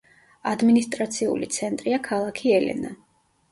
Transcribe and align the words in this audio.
ადმინისტრაციული 0.51 1.51
ცენტრია 1.59 2.01
ქალაქი 2.09 2.57
ელენა. 2.59 2.93